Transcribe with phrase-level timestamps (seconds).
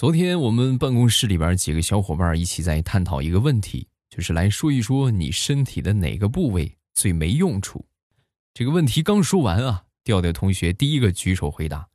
[0.00, 7.84] 昨天我们办公室里边几个小伙伴一起在探讨一个问题，就是来说一说你身体的哪个部位最没用处。
[8.54, 11.86] 这个问题刚说完啊，调调同学第一个举手回答。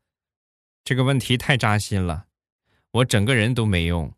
[0.83, 2.25] 这个问题太扎心了，
[2.91, 4.13] 我整个人都没用。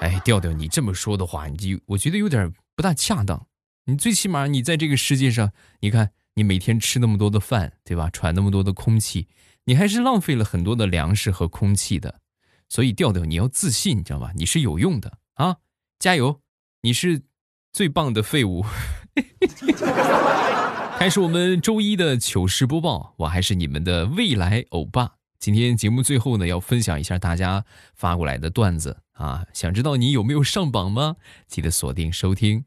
[0.00, 3.46] 哎，调调，你这么说的话，你就我觉得有点不大恰当。
[3.84, 6.12] 你最起码你在这个世界上，你看。
[6.36, 8.10] 你每天吃那么多的饭，对吧？
[8.10, 9.28] 喘那么多的空气，
[9.64, 12.20] 你还是浪费了很多的粮食和空气的。
[12.68, 14.32] 所以调调，你要自信，你知道吧？
[14.34, 15.58] 你是有用的啊！
[15.98, 16.40] 加油，
[16.82, 17.22] 你是
[17.72, 18.64] 最棒的废物。
[20.98, 25.12] 开始我们周一的糗事播报，我还是你们的未来欧巴。
[25.38, 29.46] 今天节目最后呢，要分享一下大家发过来的段子啊！
[29.52, 31.16] 想知道你有没有上榜吗？
[31.46, 32.64] 记得锁定收听。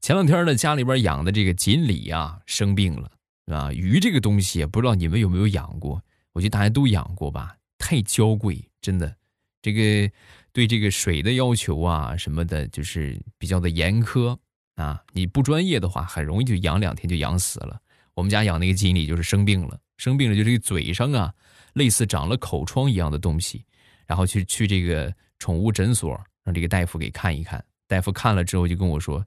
[0.00, 3.10] 前两天呢，家里边养的这个锦鲤啊生病了，
[3.54, 6.02] 啊，鱼这个东西不知道你们有没有养过？
[6.32, 9.14] 我觉得大家都养过吧，太娇贵，真的，
[9.60, 10.10] 这个
[10.54, 14.34] 对这个水的要求啊什么的，就是比较的严苛
[14.76, 15.04] 啊。
[15.12, 17.78] 你不专业的话，很容易就养两天就养死了。
[18.14, 21.34] 我们家养那个锦鲤就是生病了，生病了就这个嘴上啊，
[21.74, 23.66] 类似长了口疮一样的东西，
[24.06, 29.22] 然后去去这个宠物诊所让这个大夫给看一看，大夫看了之后就跟我说。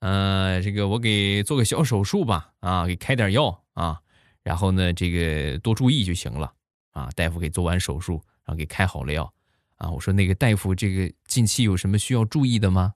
[0.00, 4.00] 嗯，这个我给做个小手术吧，啊，给开点药啊，
[4.42, 6.52] 然后呢，这个多注意就行了，
[6.92, 9.30] 啊，大夫给做完手术，然后给开好了药，
[9.76, 12.94] 啊，我说那个大夫，这个近期有什么需要注意的吗？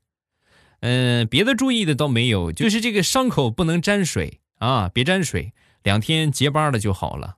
[0.81, 5.53] 嗯，别的注意的倒没有，就是这个伤口不能沾水啊，别沾水，
[5.83, 7.37] 两天结疤了就好了。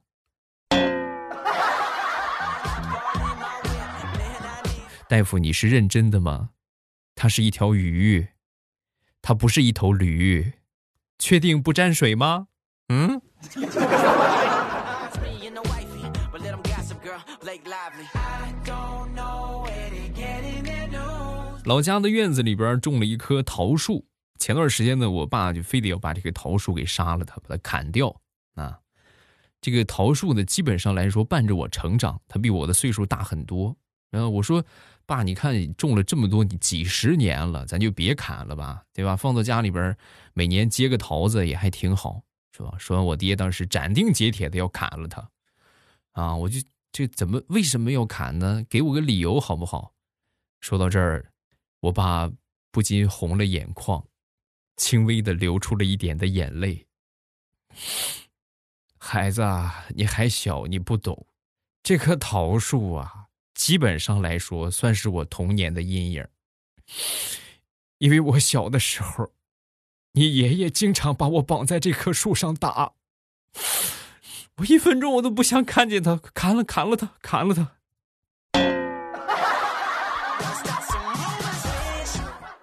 [5.08, 6.50] 大夫，你是认真的吗？
[7.16, 8.28] 它是一条鱼。
[9.28, 10.52] 它不是一头驴，
[11.18, 12.46] 确定不沾水吗？
[12.90, 13.20] 嗯。
[21.64, 24.06] 老家的院子里边种了一棵桃树，
[24.38, 28.14] 前段时间呢，我爸就非得要把这个桃树给杀了，它把它砍掉
[28.54, 28.78] 啊。
[29.60, 33.76] 这个桃树呢，基本上来说伴着我成长，它比我的岁数大很多。
[34.08, 34.64] 然后我说。
[35.06, 39.14] 爸，你看你种了这么多，你几十年了，咱就别砍了吧，对吧？
[39.14, 39.96] 放到家里边，
[40.34, 42.74] 每年结个桃子也还挺好，是吧？
[42.76, 45.30] 说完，我爹当时斩钉截铁的要砍了他，
[46.10, 48.64] 啊，我就这怎么为什么要砍呢？
[48.68, 49.92] 给我个理由好不好？
[50.60, 51.30] 说到这儿，
[51.78, 52.28] 我爸
[52.72, 54.04] 不禁红了眼眶，
[54.76, 56.84] 轻微的流出了一点的眼泪。
[58.98, 61.26] 孩子，啊你还小，你不懂，
[61.84, 63.25] 这棵桃树啊。
[63.56, 66.24] 基本上来说，算是我童年的阴影，
[67.98, 69.32] 因为我小的时候，
[70.12, 72.92] 你爷爷经常把我绑在这棵树上打，
[74.58, 77.72] 我一分钟我都不想看见他，砍了砍了他，砍了他。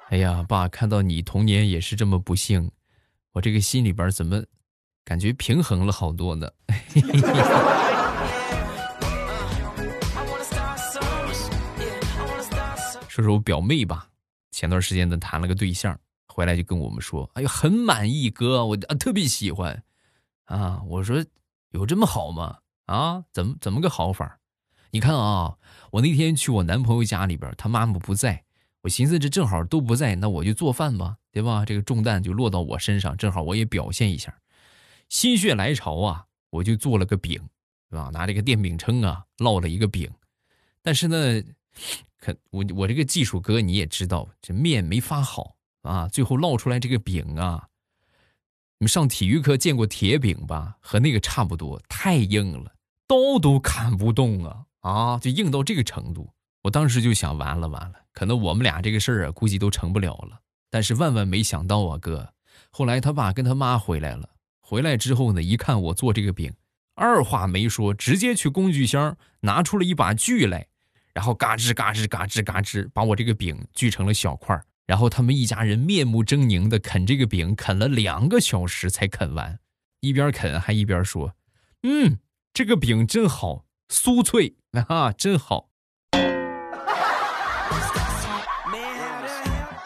[0.10, 2.70] 哎呀，爸，看到你童年也是这么不幸，
[3.32, 4.44] 我这个心里边怎么
[5.04, 6.48] 感觉平衡了好多呢？
[13.14, 14.10] 说说我表妹吧，
[14.50, 19.84] 前段时间呢谈了个对象，回来就跟我们说：“哎呦，很满意，哥，我啊特别喜欢。”
[20.46, 21.24] 啊，我说
[21.70, 22.58] 有这么好吗？
[22.88, 24.40] 啊，怎么怎么个好法？
[24.90, 25.60] 你看啊，
[25.92, 28.46] 我那天去我男朋友家里边，他妈妈不在，
[28.82, 31.64] 我寻思这正好都不在，那我就做饭吧，对吧？
[31.66, 34.36] 这个重担就落到我身上，正好我也表现一下，
[35.08, 37.40] 心血来潮啊，我就做了个饼，
[37.92, 38.10] 对吧？
[38.12, 40.10] 拿这个电饼铛啊烙了一个饼，
[40.82, 41.44] 但是呢。
[42.20, 47.68] 可我我这个技术哥你也知道，这面没发好啊，最后烙出来这个饼啊，
[48.80, 50.78] 你们上体育课见过铁饼吧？
[50.80, 52.74] 和那个差不多，太硬了，
[53.08, 56.30] 刀都砍不动啊啊，就硬到这个程度。
[56.62, 60.40] 我当时就想，完了完了，可能我们俩这个事儿啊，估计都成不了了。
[60.70, 62.34] 但是万万没想到啊，哥，
[62.70, 64.30] 后来他爸跟他妈回来了，
[64.62, 66.54] 回来之后呢，一看我做这个饼，
[66.96, 70.68] 二话没说，直接去工具箱拿出了一把锯来。
[71.14, 79.58] 然后嘎吱嘎吱嘎吱嘎吱，把我这个饼锯成了小块儿然后他们一家人面目狰狞的啃这个饼，啃了两个小时才啃完，
[80.02, 81.34] 一边啃还一边说
[81.84, 82.18] ：“嗯，
[82.54, 84.56] 这个饼真好，酥脆
[84.90, 85.70] 啊，真好。”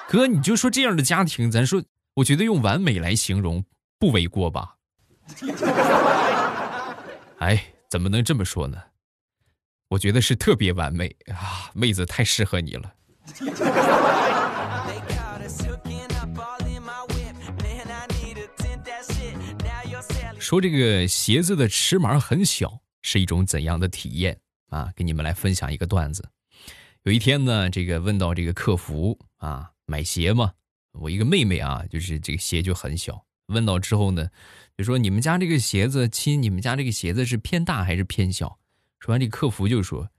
[0.09, 1.83] 哥，你就说这样的家庭，咱说，
[2.15, 3.63] 我觉得用完美来形容
[3.99, 4.75] 不为过吧？
[7.39, 8.81] 哎，怎么能这么说呢？
[9.89, 12.93] 我觉得是特别完美啊，妹子太适合你了。
[20.39, 24.39] 说这个鞋子的尺码很小，是一种怎样的体验
[24.69, 24.91] 啊？
[24.95, 26.29] 给你们来分享一个段子。
[27.03, 30.53] 有一天呢，这个问到这个客服啊，买鞋嘛，
[30.93, 33.25] 我一个妹妹啊，就是这个鞋就很小。
[33.47, 34.29] 问到之后呢，
[34.77, 38.57] 就说你们家这个鞋子，亲，你们家这个鞋子是偏大还是偏小？
[38.99, 40.09] 说完，这客服就说，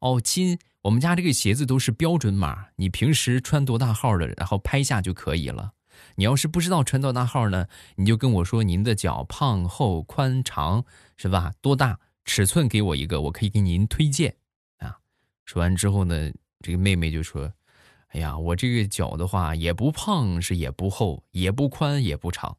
[0.00, 5.72] 哦，亲，我们家这个鞋子都是标准码，你平时穿多大号的，然后拍下就可以了。
[6.14, 10.84] 你要是不知道穿多大号呢，你就跟我说您的脚胖、厚、宽、长，
[11.16, 11.52] 是吧？
[11.60, 14.36] 多大尺寸给我一个，我可以给您推荐
[14.78, 14.98] 啊。
[15.44, 16.30] 说完之后呢，
[16.60, 17.52] 这个妹妹就说
[18.14, 22.58] ：“哎呀，我这个脚的话也不胖，是也不厚，也不宽，也不长，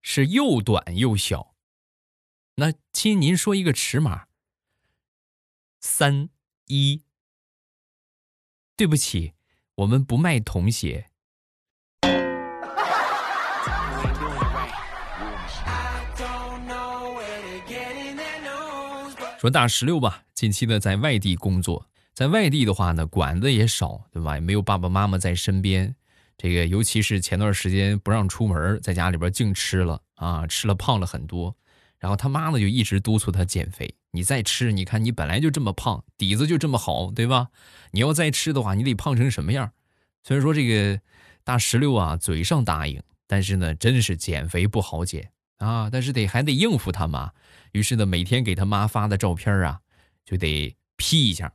[0.00, 1.54] 是又短又小。
[2.56, 4.24] 那亲，您说一个尺码。
[5.86, 6.30] 三
[6.68, 7.02] 一。
[8.74, 9.34] 对不起，
[9.74, 11.10] 我们不卖童鞋。”
[19.38, 21.86] 说大石榴吧，近期呢在外地工作。
[22.14, 24.36] 在外地的话呢，管的也少，对吧？
[24.36, 25.94] 也没有爸爸妈妈在身边。
[26.38, 31.54] 这个尤其是前段时间不让出门，在家里边净吃了啊，吃了胖了很多。
[31.98, 33.94] 然后他妈呢就一直督促他减肥。
[34.14, 37.48] 你再吃，你看你本来就这么胖，底子就这么好，对吧？
[37.90, 39.72] 你要再吃的话，你得胖成什么样？
[40.22, 41.00] 虽然说这个
[41.42, 45.28] 大石榴啊嘴上答应，但是呢，真是减肥不好减
[45.58, 45.90] 啊。
[45.90, 47.32] 但是得还得应付他妈，
[47.72, 49.80] 于是呢，每天给他妈发的照片啊，
[50.24, 51.52] 就得 P 一下。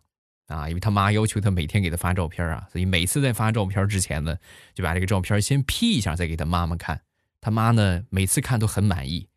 [0.48, 4.36] 啊，因为他妈要求他每天给他发照片啊，所以每次在发照片之前呢，
[4.74, 7.00] 就把这个照片先 P 一下，再给他妈妈看。
[7.40, 9.29] 他妈呢，每次看都很满意，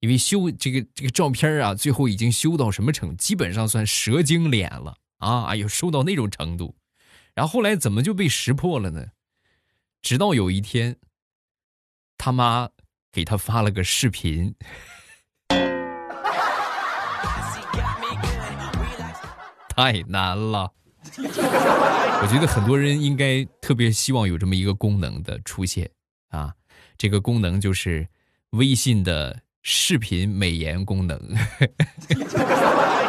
[0.00, 3.16] 因为修这个这个照片啊，最后已经修到什么程？
[3.16, 5.44] 基本上算蛇精脸了啊！
[5.44, 6.74] 哎呦，修到那种程度。
[7.34, 9.08] 然后后来怎么就被识破了呢？
[10.02, 10.96] 直到有一天，
[12.16, 12.70] 他妈
[13.12, 14.54] 给他发了个视频。
[19.68, 20.72] 太难了，
[21.16, 25.90] 我觉得很多人应该特别希望有这么一个功能的出现
[26.28, 26.54] 啊！
[26.98, 28.08] 这个功能就是
[28.50, 31.18] 微信的视频美颜功能，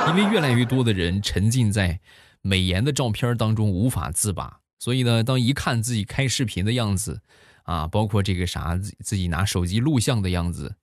[0.09, 1.99] 因为越来越多的人沉浸在
[2.41, 7.21] 美颜的照片当中无法自拔，所以呢，当一看自己开视频的样子
[7.63, 10.75] 啊，包括这个啥自自己拿手机录像的样子。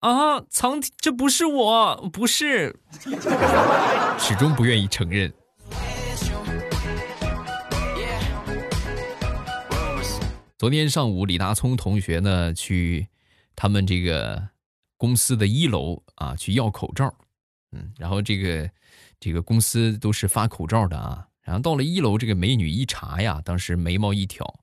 [0.00, 2.78] 啊，藏这不是我，不是，
[4.18, 5.32] 始终不愿意承认。
[10.58, 13.08] 昨天上午，李大聪同学呢去
[13.56, 14.48] 他们这个
[14.98, 17.12] 公司的一楼啊去要口罩，
[17.72, 18.70] 嗯，然后这个
[19.18, 24.60] 这个公司都是发口罩的啊，然后到了一楼，这个美女一查呀，当时眉毛一挑，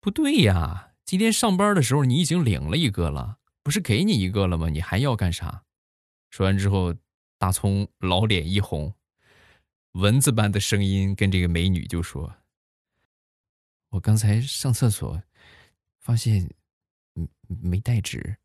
[0.00, 3.38] 不对呀，今天上班的时候你已经领了一个了。
[3.62, 4.68] 不是给你一个了吗？
[4.68, 5.64] 你还要干啥？
[6.30, 6.94] 说完之后，
[7.36, 8.94] 大葱老脸一红，
[9.94, 12.32] 蚊子般的声音跟这个美女就说
[13.90, 15.20] ：“我刚才上厕所，
[15.98, 16.48] 发现
[17.16, 18.36] 嗯没带纸。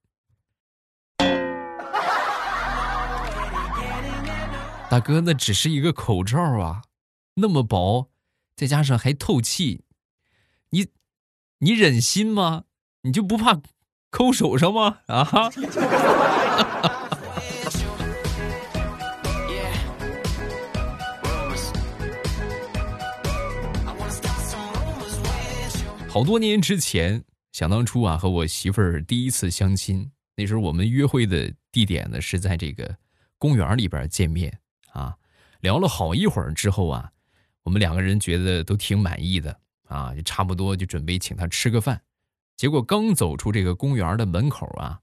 [4.91, 6.81] 大哥，那只是一个口罩啊，
[7.35, 8.09] 那么薄，
[8.57, 9.85] 再加上还透气，
[10.71, 10.89] 你
[11.59, 12.65] 你忍心吗？
[13.03, 13.61] 你就不怕？”
[14.11, 14.97] 抠手上吗？
[15.07, 15.23] 啊！
[26.09, 32.97] 好多年之前，想当初啊，和我媳妇儿第一次相亲，那时候我们约会的地点呢是在这个
[33.37, 34.60] 公园里边见面。
[35.61, 37.11] 聊了好一会儿之后啊，
[37.63, 42.01] 我们两个人觉得都挺满意的啊，就差不多就准备请她吃个饭。
[42.57, 44.99] 结果刚走出这个公园的门口啊，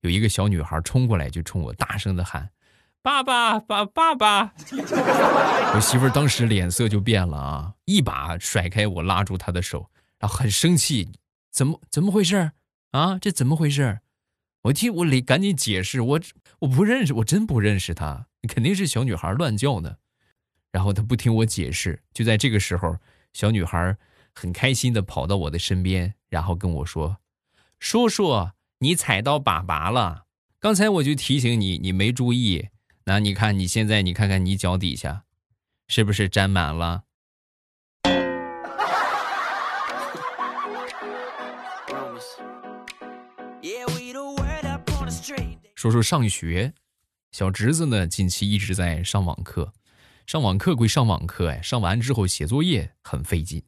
[0.00, 2.50] 有一个小女孩冲过来，就冲我大声的喊
[3.02, 4.54] ：“爸爸，爸，爸爸！”
[5.74, 11.10] 我媳妇儿当时脸色就变了啊，一把甩开我，拉住她的手，然后很生气
[11.52, 12.52] ：“怎么怎么回事
[12.92, 13.18] 啊？
[13.18, 14.00] 这怎么回事？”
[14.64, 16.20] 我听我得赶紧解释：“我
[16.60, 19.96] 我不认识，我真不认识她，肯定是小女孩乱叫呢。”
[20.70, 22.98] 然后她不听我解释，就在这个时候，
[23.32, 23.96] 小女孩。
[24.34, 27.18] 很开心的跑到我的身边，然后跟我说
[27.78, 30.24] ：“叔叔，你踩到粑粑了。
[30.58, 32.70] 刚才我就提醒你，你没注意。
[33.04, 35.24] 那你看你现在，你看看你脚底下，
[35.86, 37.02] 是不是沾满了？”
[45.74, 46.72] 叔叔上学，
[47.32, 49.72] 小侄子呢，近期一直在上网课。
[50.26, 53.62] 上网课归上网课，哎，上完之后写作业很费劲。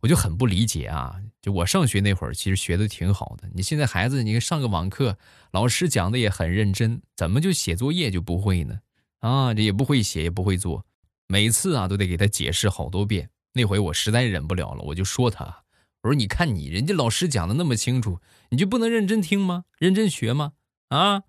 [0.00, 1.16] 我就很不理解啊！
[1.40, 3.48] 就我上学那会儿，其实学的挺好的。
[3.54, 5.16] 你现在孩子，你看上个网课，
[5.52, 8.80] 老师讲的也很认真，怎么就写作业就不会呢？
[9.20, 10.84] 啊，这也不会写，也不会做，
[11.28, 13.30] 每次啊都得给他解释好多遍。
[13.54, 15.62] 那回我实在忍不了了，我就说他，
[16.02, 18.18] 我说你看你，人家老师讲的那么清楚，
[18.50, 19.64] 你就不能认真听吗？
[19.78, 20.52] 认真学吗？
[20.88, 21.22] 啊，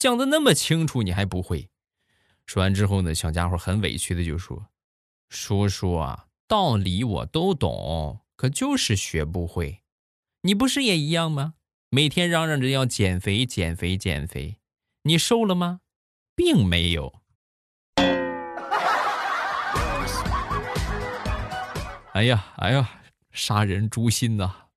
[0.00, 1.68] 讲的那么清楚，你还不会？
[2.46, 4.68] 说完之后呢，小家伙很委屈的就说
[5.28, 9.82] ：“叔叔啊。”道理我都懂，可就是学不会。
[10.40, 11.52] 你不是也一样吗？
[11.90, 14.56] 每天嚷嚷着要减肥、减肥、减肥，
[15.02, 15.80] 你瘦了吗？
[16.34, 17.20] 并没有。
[22.14, 24.68] 哎呀，哎呀，杀人诛心呐！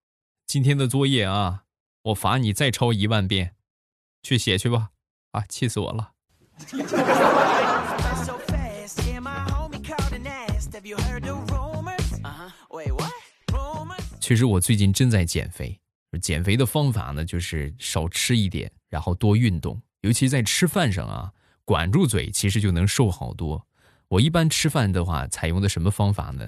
[0.45, 1.63] 今天的作业啊，
[2.03, 3.55] 我罚你再抄一万遍，
[4.21, 4.89] 去写去吧。
[5.33, 6.11] 啊，气死我了！
[14.19, 15.79] 其实我最近正在减肥，
[16.21, 21.33] 减肥的方法呢，就是少吃一点，然后多运动，尤其在吃饭上啊，
[21.65, 23.65] 管住嘴，其实就能瘦好多。
[24.09, 26.47] 我一般吃饭的话，采用的什么方法呢？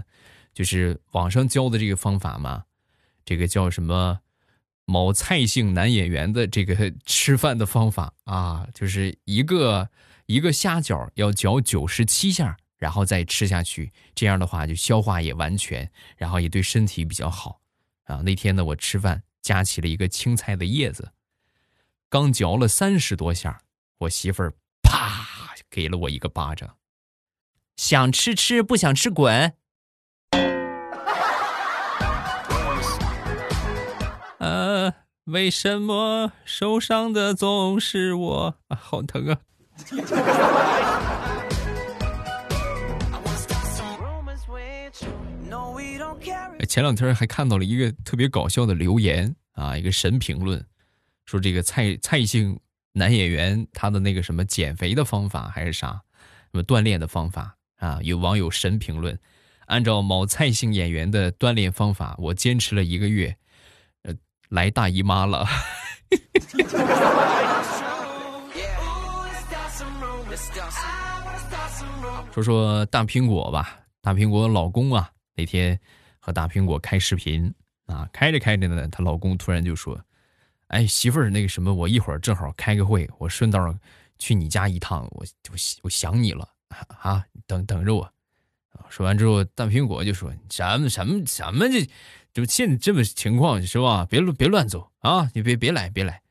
[0.53, 2.65] 就是网上教的这个方法嘛，
[3.25, 4.19] 这个叫什么
[4.85, 9.89] 某蔡姓男演员的这个吃饭的方法啊，就是一个
[10.27, 17.61] 一个虾饺要嚼九十七下，然后再吃下去，这样的话就消化也完全，然后也对身体比较好。
[18.03, 21.11] 啊，那天呢，我吃饭夹起了一个青菜的叶子，
[22.07, 23.61] 刚嚼了三十多下，
[23.97, 26.77] 我媳妇儿啪给了我一个巴掌，
[27.75, 29.55] 想吃吃，不想吃滚。
[35.25, 38.55] 为什么受伤的总是我？
[38.67, 39.39] 啊，好疼啊！
[46.69, 50.63] 前两天还看到了一个特别搞笑的留言啊，一个神评论，
[51.25, 52.59] 说这个蔡蔡姓
[52.93, 56.03] 男演员他的那个什么减肥的方法还是啥，
[56.51, 57.99] 什么锻炼的方法啊？
[58.03, 59.17] 有网友神评论，
[59.65, 63.35] 按照某蔡姓演员的锻炼方法，我坚持了一个月，呃，
[64.49, 65.47] 来大姨妈了。
[72.31, 75.79] 说说大苹果吧，大苹果老公啊，那天。
[76.19, 77.53] 和大苹果开视频
[77.85, 79.95] 啊，开着开着呢，她老公突然就说
[80.69, 83.71] ：“哎，媳妇儿，那个什么，我一会儿正好开个会，我顺道
[84.17, 86.49] 去你家一趟，我我我想你了
[86.99, 88.11] 啊，等等着我。”
[88.89, 91.89] 说完之后，大苹果就说：“什么什么什么这，
[92.33, 94.05] 就现这么情况是吧？
[94.09, 96.21] 别乱别乱走啊，你别别来别来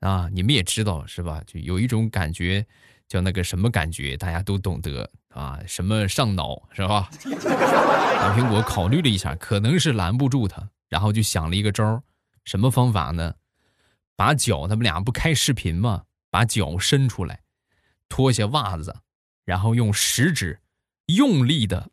[0.00, 0.28] 啊！
[0.32, 1.42] 你们也知道是吧？
[1.46, 2.66] 就有一种感觉。”
[3.08, 5.60] 叫那个什么感觉，大家都懂得啊？
[5.66, 7.10] 什么上脑是吧？
[7.28, 12.02] 大苹果考虑了一下，可能是拦不住他，然后就想了一个招儿，
[12.46, 13.34] 什么方法呢？
[14.16, 16.04] 把脚，他们俩不开视频吗？
[16.30, 17.40] 把脚伸出来，
[18.08, 18.96] 脱下袜子，
[19.44, 20.58] 然后用食指
[21.04, 21.90] 用力的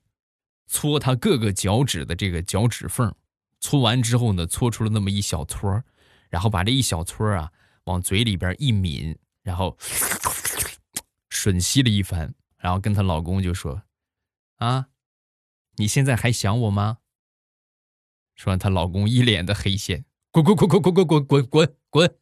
[0.70, 3.14] 搓他各个脚趾的这个脚趾缝，
[3.60, 5.84] 搓完之后呢，搓出了那么一小撮
[6.30, 7.52] 然后把这一小撮啊
[7.84, 9.78] 往嘴里边一抿，然后。
[11.32, 13.84] 吮吸了一番，然后跟她老公就说
[14.60, 14.88] ：“啊，
[15.78, 16.98] 你现在还想我吗？”
[18.36, 22.16] 说完，她老公一脸的黑线，滚滚滚滚滚滚滚滚滚滚！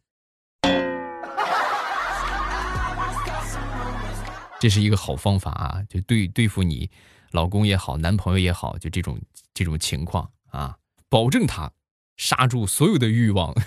[4.60, 6.92] 这是一个好方法啊，就对对付你
[7.32, 9.20] 老公也好，男朋友也好，就这种
[9.54, 10.78] 这种情况啊，
[11.10, 11.72] 保证他
[12.16, 13.54] 刹住所有的欲望。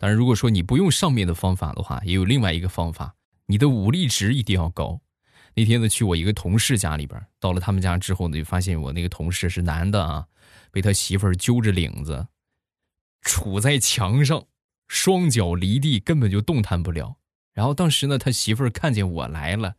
[0.00, 3.14] 当然，如果说你不用上面的方法的话，也有另外一个方法，
[3.46, 5.00] 你的武力值一定要高。
[5.54, 10.24] 那天呢，去我一个同事家里边，到了他们家之后呢，就发现我那个同事是男的啊，
[10.70, 12.28] 被他媳妇儿揪着领子，
[13.24, 14.44] 杵在墙上，
[14.88, 17.16] 双脚离地，根本就动弹不了。
[17.52, 19.74] 然后当时呢，他媳妇儿看见我来了，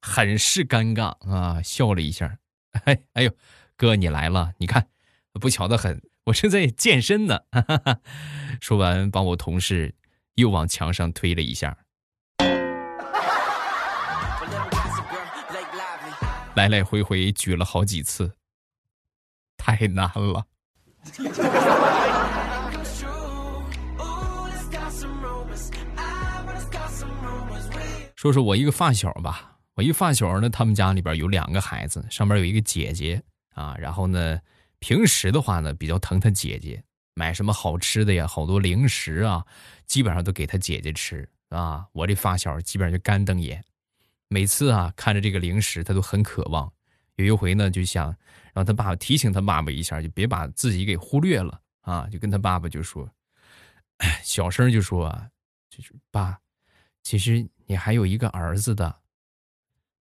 [0.00, 2.38] 很是尴尬啊，笑了一下，
[2.84, 3.30] 哎哎呦，
[3.76, 4.88] 哥你来了，你看，
[5.34, 6.02] 不巧的很。
[6.24, 7.40] 我正在健身呢，
[8.60, 9.94] 说完，把我同事
[10.36, 11.76] 又往墙上推了一下，
[16.54, 18.36] 来来回回举了好几次，
[19.58, 20.46] 太难了。
[28.24, 34.40] 说说我一个发小吧，我一个发小呢，他们家里边有两个孩子，上面有一个姐姐啊，然后呢。
[34.80, 36.82] 平时的话呢，比较疼他姐姐，
[37.14, 39.42] 买什么好吃的呀，好多零食啊，
[39.86, 41.86] 基本上都给他姐姐吃啊。
[41.92, 43.64] 我这发小基本上就干瞪眼，
[44.28, 46.70] 每次啊看着这个零食，他都很渴望。
[47.16, 48.14] 有一回呢，就想
[48.52, 52.06] 让他爸爸提醒他爸爸一下，就别把自己给忽略了啊！
[52.12, 53.08] 就跟他爸爸就说，
[54.22, 55.26] 小声就说啊，
[55.70, 56.38] 就是爸，
[57.02, 59.00] 其实你还有一个儿子的。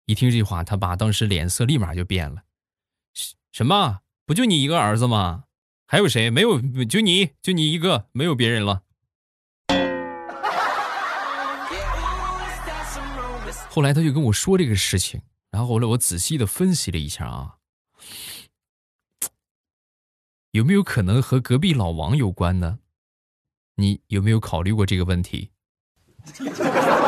[0.07, 2.45] 一听这话，他爸当时脸色立马就变了。
[3.53, 4.01] 什么？
[4.25, 5.45] 不就你一个儿子吗？
[5.87, 6.31] 还有谁？
[6.31, 8.83] 没有，就你就你一个，没有别人了。
[13.71, 17.57] 后来他就跟我说这个事情，然后后来我仔细的分析了一下啊，
[20.51, 22.81] 有没有可能和隔壁老王有关呢？
[23.77, 25.51] 你有没有考虑过这个问题？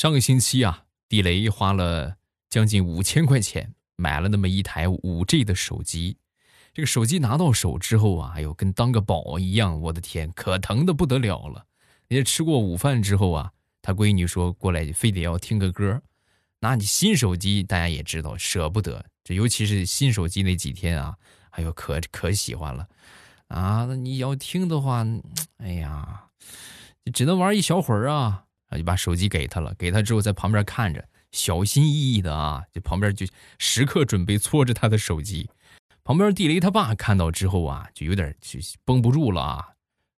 [0.00, 2.16] 上个星期啊，地雷花了
[2.48, 6.16] 将近五千块钱买了那么一台五 G 的手机。
[6.72, 11.66] 这个手机拿到手之后啊，哎呦，跟当个宝一样，我的天，可疼的不得了了。
[12.08, 13.52] 人家吃过午饭之后啊，
[13.82, 16.00] 他闺女说过来，非得要听个歌。
[16.60, 21.14] 那你新手机大家也知道，舍不得，这尤其是新手机那几天啊，
[21.50, 22.88] 哎呦，可可喜欢了
[23.48, 23.84] 啊。
[23.84, 25.04] 那你要听的话，
[25.58, 26.30] 哎呀，
[27.12, 28.46] 只能玩一小会儿啊。
[28.70, 33.26] 啊，就把手机给他了，给他之后在旁边看着，小心翼翼的啊，就旁边就
[33.58, 35.50] 时刻准备搓着他的手机。
[36.02, 39.68] 旁边地雷他爸看到之后啊，就有点就绷不住了啊，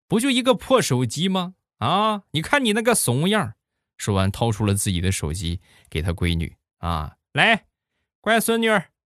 [0.06, 1.54] 不就一个破手机吗？
[1.78, 3.54] 啊，你看你那个怂样
[3.96, 7.64] 说完，掏出了自己的手机给他闺女啊，来，
[8.20, 8.68] 乖孙女，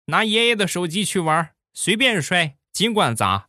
[0.07, 3.49] 拿爷爷的手机去玩，随便摔，尽管砸。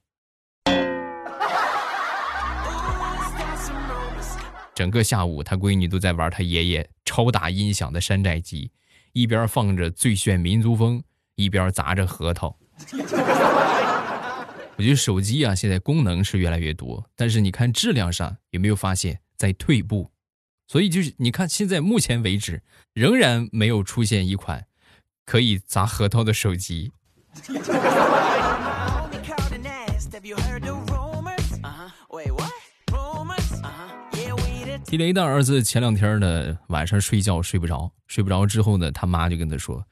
[4.78, 8.70] 整个下午，他闺女都在玩他爷爷超大音响的山寨机，
[9.12, 11.02] 一边放着最炫民族风，
[11.34, 12.56] 一边砸着核桃。
[14.78, 20.12] 我觉得手机啊，现在功能是越来越多，但是你看质量上有没有发现在退步？
[20.68, 22.62] 所以就是你看，现在目前为止
[22.94, 24.68] 仍然没有出现一款
[25.26, 26.92] 可以砸核桃的手机。
[34.88, 39.86] 地雷的儿子前两天呢，晚上睡觉睡不着，睡不着之后呢，他妈就跟他说：“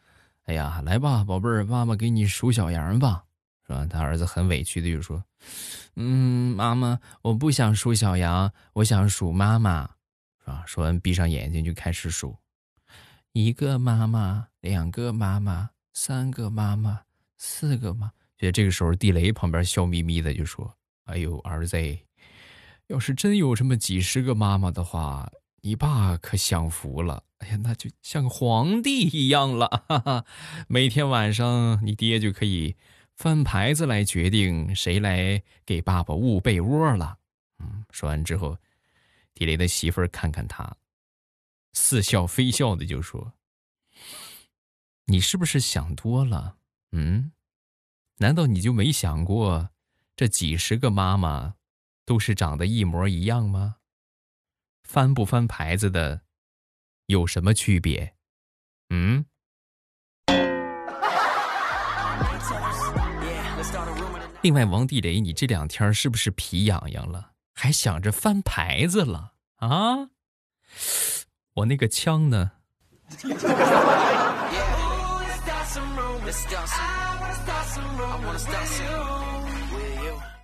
[0.48, 3.26] 哎呀，来吧，宝贝儿，妈妈给你数小羊吧，
[3.68, 5.22] 是吧？”他儿子很委屈的就说
[5.98, 9.84] ：“嗯，妈妈，我不想数小羊，我想数妈妈，
[10.40, 12.34] 是吧？”说完，闭上眼睛就开始数：
[13.34, 17.02] 一个妈妈，两个妈妈，三个妈妈，
[17.36, 18.10] 四个妈。
[18.38, 21.76] 就这个时候，地雷旁边笑眯眯的就说：“哎呦，儿子。”
[22.88, 27.24] 要是真有这么几十个妈妈的话，你爸可享福了。
[27.40, 29.84] 哎呀，那就像皇帝一样了。
[29.88, 30.26] 哈哈，
[30.68, 32.76] 每天晚上你爹就可以
[33.16, 37.18] 翻牌子来决定谁来给爸爸捂被窝了。
[37.60, 38.58] 嗯，说完之后，
[39.34, 40.78] 地雷的媳妇儿看看他，
[41.74, 43.34] 似笑非笑的就说
[45.08, 46.58] ：“你是不是想多了？
[46.92, 47.32] 嗯，
[48.18, 49.70] 难道你就没想过
[50.16, 51.56] 这几十个妈妈？”
[52.06, 53.78] 都是长得一模一样吗？
[54.84, 56.22] 翻不翻牌子的
[57.08, 58.16] 有什么区别？
[58.92, 59.26] 嗯。
[64.42, 67.32] 另外，王地雷，你这两天是不是皮痒痒了？
[67.56, 70.10] 还想着翻牌子了啊？
[71.56, 72.52] 我那个枪呢？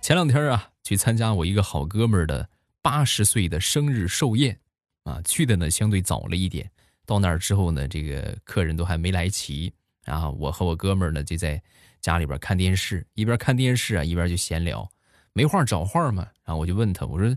[0.00, 0.71] 前两天啊。
[0.82, 2.48] 去参加我一个好哥们儿的
[2.80, 4.58] 八十岁的生日寿宴，
[5.04, 6.70] 啊，去的呢相对早了一点。
[7.04, 9.72] 到那儿之后呢，这个客人都还没来齐，
[10.04, 11.60] 然后我和我哥们儿呢就在
[12.00, 14.88] 家里边看电视，一边看电视啊一边就闲聊，
[15.32, 16.26] 没话找话嘛。
[16.44, 17.36] 然后我就问他，我说：“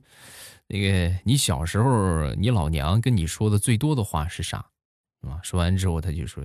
[0.68, 4.66] 那个你小时候你老娘跟你说的最多的话是啥？”
[5.22, 6.44] 啊，说完之后他就说：“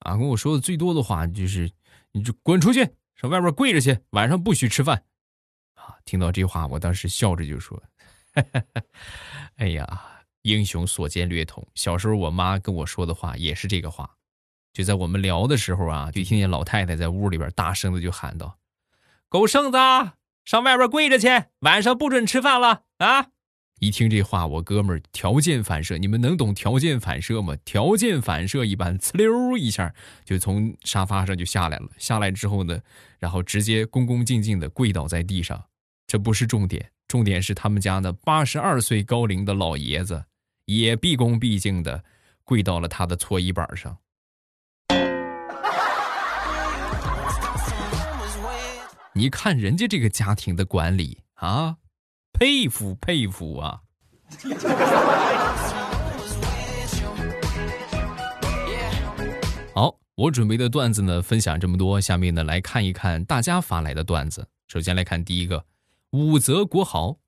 [0.00, 1.70] 啊，跟我说的最多的话就是
[2.12, 2.80] 你就滚出去，
[3.16, 5.04] 上外边跪着去，晚上不许吃饭。”
[6.04, 7.82] 听到这话，我当时笑着就说
[9.56, 10.02] ：“哎呀，
[10.42, 11.66] 英雄所见略同。
[11.74, 14.16] 小时候我妈跟我说的话也是这个话。
[14.72, 18.58] 就在我们聊的时候啊，就听见老太太在屋里边大声的就喊道
[19.28, 19.78] ：‘狗剩子，
[20.44, 23.28] 上外边跪着去，晚上不准吃饭了啊！’
[23.80, 27.56] 一听这话，我哥们儿条件反射，你们能懂条件反射吗？
[27.64, 31.88] 条件反射一般，呲溜一下就从沙发上就下来了。
[31.96, 32.80] 下来之后呢，
[33.18, 35.64] 然后直接恭恭敬敬的跪倒在地上。”
[36.10, 40.24] 这不是重点，重点是他们家那八十二岁高龄的老爷子，
[40.64, 42.02] 也毕恭毕敬的
[42.42, 43.96] 跪到了他的搓衣板上。
[49.14, 51.76] 你看人家这个家庭的管理啊，
[52.32, 53.82] 佩服佩服啊！
[59.76, 64.48] 好，我准备的段子呢，分享这么多，下面呢来看一看大家发来的段子。
[64.66, 65.64] 首先来看第一个，
[66.10, 67.20] 武则国豪。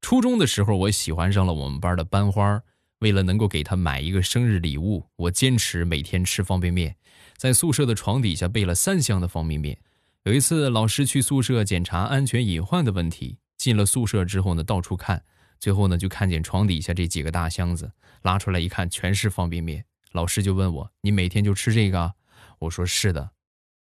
[0.00, 2.62] 初中的时候，我喜欢上了我们班的班花，
[3.00, 6.96] 为了能够给她买一个生日礼物，我坚持每天吃方便面，
[7.36, 9.78] 在宿舍的床底下备了三箱的方便面。
[10.24, 15.22] 有一次，老师去宿舍检查安全隐患的问题，进了宿舍之后呢，到处看，
[15.60, 17.92] 最后呢就看见床底下这几个大箱子，
[18.22, 19.84] 拉出来一看，全是方便面。
[20.12, 22.14] 老师就问我：“你每天就吃这个？”
[22.60, 23.30] 我说：“是的。”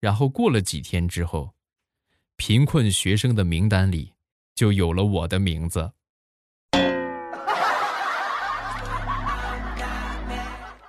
[0.00, 1.54] 然后过了几天之后，
[2.37, 4.13] 贫困学生的名单里
[4.55, 5.93] 就有了我的名字。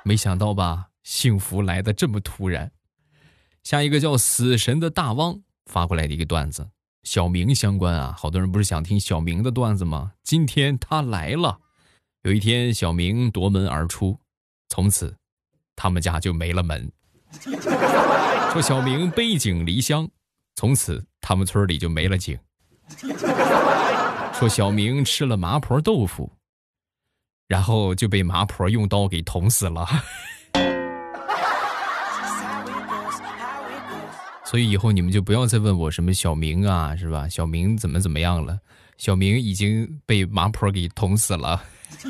[0.03, 2.71] 没想到吧，幸福来的这么突然。
[3.63, 6.69] 下一个叫死神的大汪发过来的一个段子，
[7.03, 10.13] 小明相关啊，好多人不是想听小明的段子吗？
[10.21, 11.59] 今天他来了。
[12.21, 14.19] 有一天，小明夺门而出，
[14.69, 15.15] 从此。
[15.77, 16.89] 他们家就没了门。
[18.53, 20.07] 说小明背井离乡，
[20.55, 22.39] 从此他们村里就没了井。
[24.33, 26.31] 说小明吃了麻婆豆腐，
[27.47, 29.87] 然后就被麻婆用刀给捅死了。
[34.43, 37.27] 所以以后你们就不要再问我什么小明啊，是吧？
[37.27, 38.59] 小明怎么怎么样了？
[38.97, 41.61] 小明已经被麻婆给捅死了。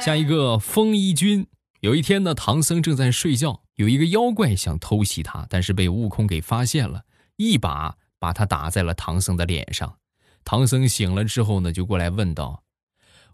[0.00, 1.46] 下一个风衣君，
[1.80, 7.04] 有一天呢，唐僧正在睡觉，有一个妖怪想偷袭他，但是被悟空给发现了，
[7.36, 9.98] 一把把他打在了唐僧的脸上。
[10.42, 12.64] 唐僧醒了之后呢，就过来问道：“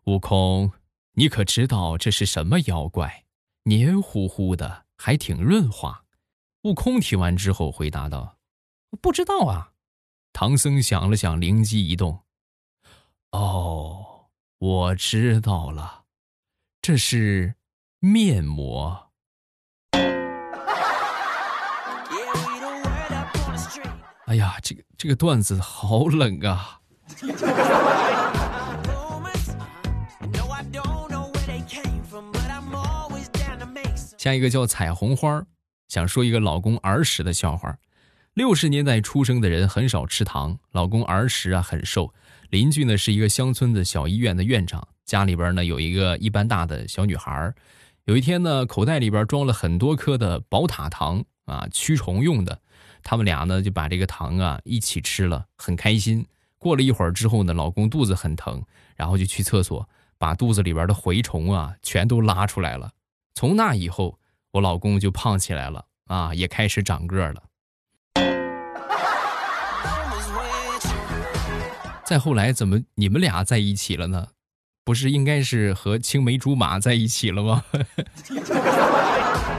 [0.05, 0.71] 悟空，
[1.15, 3.25] 你可知道这是什么妖怪？
[3.63, 6.05] 黏糊糊的，还挺润滑。”
[6.65, 8.37] 悟空听完之后回答道
[9.01, 9.73] ：“不知道啊。”
[10.35, 12.21] 唐僧想了想，灵机一动
[13.33, 14.27] ：“哦，
[14.59, 16.05] 我知道了。”
[16.83, 17.55] 这是
[18.01, 19.04] 面膜。
[24.27, 26.81] 哎呀，这个这个段子好冷啊！
[34.17, 35.45] 下一个叫彩虹花，
[35.89, 37.77] 想说一个老公儿时的笑话。
[38.33, 42.15] 六十年代出生的人很少吃糖，老公儿时啊很瘦，
[42.49, 44.89] 邻居呢是一个乡村的小医院的院长。
[45.05, 47.53] 家里边呢有一个一般大的小女孩，
[48.07, 52.59] 有一天呢口袋里边装了很多颗的宝塔糖啊，驱虫用的。
[53.05, 56.27] 他们俩呢就把这个糖啊一起吃了，很开心。
[56.59, 58.65] 过了一会儿之后呢，老公肚子很疼，
[58.97, 59.87] 然后就去厕所
[60.19, 62.91] 把肚子里边的蛔虫啊全都拉出来了。
[63.35, 64.19] 从那以后，
[64.53, 67.43] 我老公就胖起来了啊，也开始长个了。
[72.05, 74.29] 再后来，怎么你们俩在一起了呢？
[74.85, 77.65] 不是应该是和青梅竹马在一起了吗？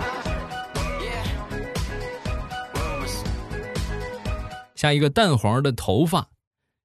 [4.85, 6.29] 加一个淡黄的头发。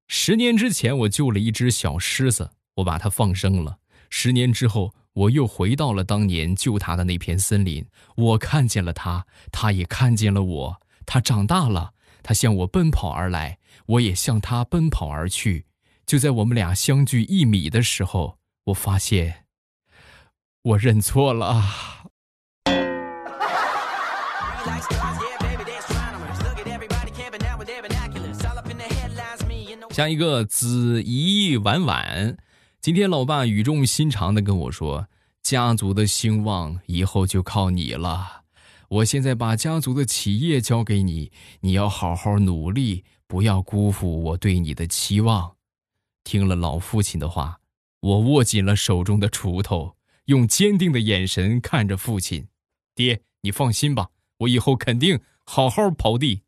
[0.08, 3.76] 十年之前，我救了一只小狮子，我把它放生了。
[4.08, 7.84] 十年之后，我又回到了当年救它的那片森林。
[8.16, 10.80] 我看见了它，它也看见了我。
[11.04, 15.66] 它长大了，它向我奔跑而来，我也向它奔跑而去。
[16.06, 19.44] 就在我们俩相距一米的时候，我发现
[20.62, 21.62] 我认错了。
[29.90, 32.36] 下一个子怡婉婉，
[32.80, 35.08] 今天老爸语重心长的跟我说
[35.42, 38.44] ：“家族的兴旺以后就靠你了。
[38.88, 45.56] 我现在把家族的企业交给你，你要好好努力，不要辜负我对你的期望。”
[46.22, 47.58] 听了老父亲的话，
[48.00, 52.46] 我握紧了手中的锄头，用坚定的眼神看着父亲
[52.94, 56.42] ：“爹，你放心吧，我以后肯定好好刨地。”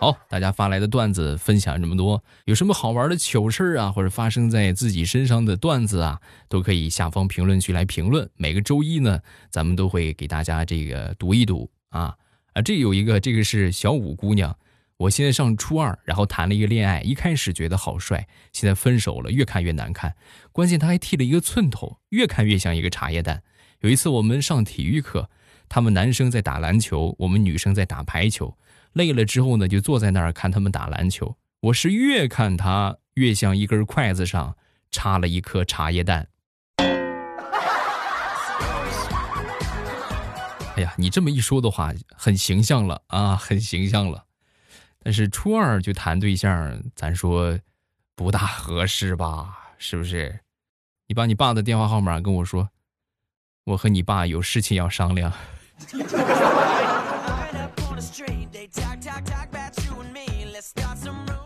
[0.00, 8.26] 好，大家发来的段子分享这么多，有什么好玩的糗事啊，或者发生在自己身上的段子啊，都可以下方评论区来评论。
[8.36, 12.16] 每个周一呢，咱们都会给大家这个读一读啊
[12.54, 14.56] 啊，这有一个，这个是小五姑娘。
[14.96, 20.14] 我现在上初二，然后谈了一个恋爱，一开始觉得好帅，现在分手了，越看越难看。
[20.50, 23.42] 关键他还剃了一个寸头，越看越像一个茶叶蛋。
[23.80, 25.28] 有一次我们上体育课，
[25.68, 28.56] 他们男生在打篮球，我们女生在打排球，
[28.92, 31.36] 累了之后呢，就坐在那儿看他们打篮球。
[31.60, 34.56] 我是越看他越像一根筷子上
[34.90, 36.28] 插了一颗茶叶蛋。
[40.76, 44.24] 哎呀，你这么一说的话，很形象了啊，很形象了。
[45.02, 47.58] 但是初二就谈对象，咱说
[48.14, 49.74] 不大合适吧？
[49.78, 50.40] 是不是？
[51.06, 52.70] 你把你爸的电话号码跟我说，
[53.64, 55.32] 我和你爸有事情要商量。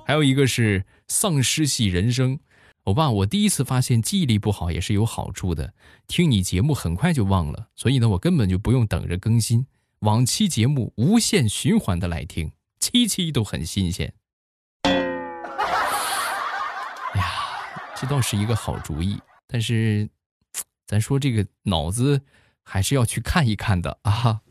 [0.06, 2.38] 还有一个是丧尸系人生，
[2.84, 5.72] 欧巴，我第一次发现记忆力不好也是有好处的。
[6.06, 9.66] 听你节目很快就忘了，所以呢，我根本就不用等着更新，
[10.00, 14.12] 往期节目无限循环的来听，期期都很新鲜。
[14.82, 14.90] 哎
[17.16, 17.26] 呀，
[17.96, 20.08] 这倒是一个好主意，但是，
[20.86, 22.20] 咱说这个脑子
[22.62, 24.42] 还是要去看一看的啊。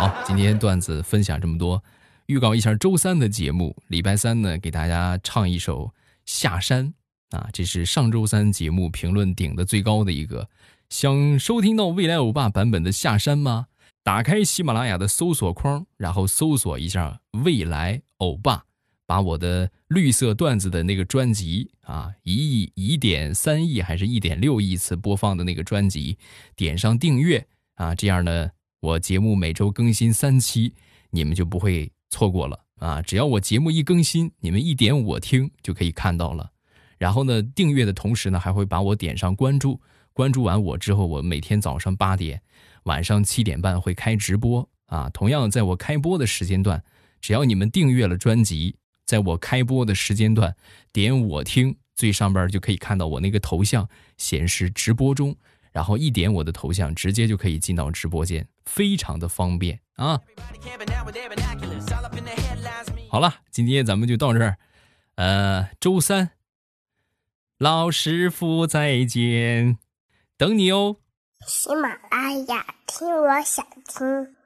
[0.00, 1.84] 好，今天段子分享这么多。
[2.24, 5.88] 预告一下周三的节目，礼拜三呢，给大家唱一首
[6.24, 6.94] 《下山》
[7.36, 10.48] 啊，这是上周三节目评论顶的最高的一个。
[10.88, 13.66] 想收听到未来欧巴版本的《下山》吗？
[14.02, 18.64] 打开喜马拉雅的搜索框，然后搜索一下“未来欧巴”，
[19.04, 26.16] 把我的绿色段子的那个专辑啊，一亿一点三亿还是一点六亿次播放的那个专辑，
[26.56, 30.74] 点上订阅啊，这样呢，我节目每周更新三期，
[31.10, 31.90] 你们就不会。
[32.12, 33.00] 错过了啊！
[33.00, 36.50] 只要我节目一更新，你们一点我听就可以看到了。
[36.98, 39.80] 然后呢，订阅的同时呢，还会把我点上关注。
[40.12, 42.42] 关注完我之后，我每天早上八点、
[42.82, 45.08] 晚上七点半会开直播啊。
[45.10, 46.82] 同样，在我开播的时间段，
[47.20, 48.74] 只要你们订阅了专辑，
[49.06, 50.56] 在我开播的时间段
[50.92, 55.36] 点我听，最上边就可以看到我那个头像显示直播中。
[55.70, 60.20] 然后一点我的头像，直接就可以进到直播间，非常的方便啊！
[63.10, 64.56] 好了，今天咱们就到这儿，
[65.16, 66.30] 呃，周三，
[67.58, 69.76] 老师傅再见，
[70.36, 70.98] 等你哦。
[71.44, 74.36] 喜马拉雅听，我想听。